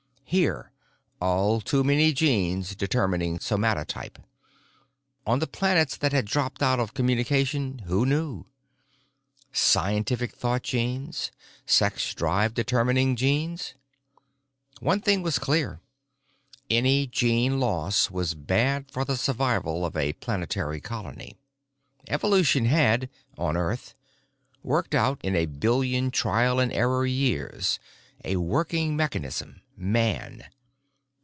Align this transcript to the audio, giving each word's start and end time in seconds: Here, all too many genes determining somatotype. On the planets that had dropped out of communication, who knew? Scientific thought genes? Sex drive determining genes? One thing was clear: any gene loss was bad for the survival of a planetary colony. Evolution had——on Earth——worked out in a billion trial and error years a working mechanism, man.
Here, 0.31 0.71
all 1.19 1.59
too 1.59 1.83
many 1.83 2.13
genes 2.13 2.73
determining 2.73 3.37
somatotype. 3.39 4.15
On 5.27 5.39
the 5.39 5.45
planets 5.45 5.97
that 5.97 6.13
had 6.13 6.23
dropped 6.23 6.63
out 6.63 6.79
of 6.79 6.93
communication, 6.93 7.79
who 7.79 8.05
knew? 8.05 8.45
Scientific 9.51 10.31
thought 10.33 10.63
genes? 10.63 11.31
Sex 11.65 12.13
drive 12.13 12.53
determining 12.53 13.17
genes? 13.17 13.73
One 14.79 15.01
thing 15.01 15.21
was 15.21 15.37
clear: 15.37 15.81
any 16.69 17.07
gene 17.07 17.59
loss 17.59 18.09
was 18.09 18.33
bad 18.33 18.89
for 18.89 19.03
the 19.03 19.17
survival 19.17 19.85
of 19.85 19.97
a 19.97 20.13
planetary 20.13 20.79
colony. 20.79 21.35
Evolution 22.07 22.63
had——on 22.67 23.57
Earth——worked 23.57 24.95
out 24.95 25.19
in 25.25 25.35
a 25.35 25.45
billion 25.45 26.09
trial 26.09 26.57
and 26.61 26.71
error 26.71 27.05
years 27.05 27.79
a 28.23 28.37
working 28.37 28.95
mechanism, 28.95 29.57
man. 29.75 30.43